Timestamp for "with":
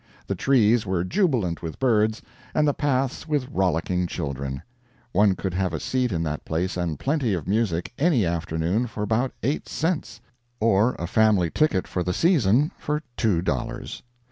1.61-1.77, 3.27-3.47